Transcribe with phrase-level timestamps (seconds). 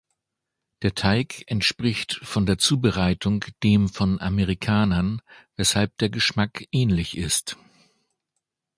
[0.81, 5.21] Der Teig entspricht von der Zubereitung dem von Amerikanern,
[5.57, 7.55] weshalb der Geschmack ähnlich ist.